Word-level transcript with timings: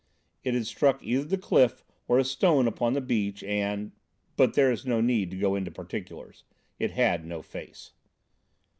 It 0.43 0.55
had 0.55 0.65
struck 0.65 1.03
either 1.03 1.25
the 1.25 1.37
cliff 1.37 1.85
or 2.07 2.17
a 2.17 2.23
stone 2.23 2.67
upon 2.67 2.93
the 2.93 3.01
beach 3.01 3.43
and—but 3.43 4.55
there 4.55 4.71
is 4.71 4.83
no 4.83 4.99
need 4.99 5.29
to 5.29 5.37
go 5.37 5.53
into 5.53 5.69
particulars: 5.69 6.43
it 6.79 6.89
had 6.89 7.23
no 7.23 7.43
face. 7.43 7.91